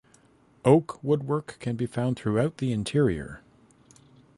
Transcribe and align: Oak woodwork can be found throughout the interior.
Oak 0.65 0.97
woodwork 1.03 1.57
can 1.59 1.75
be 1.75 1.85
found 1.85 2.17
throughout 2.17 2.57
the 2.57 2.71
interior. 2.71 3.41